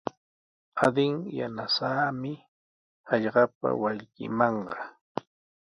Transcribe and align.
Adin 0.85 1.15
yanasaami 1.37 2.33
hallqapa 3.09 3.67
wallkimanqa. 3.81 4.77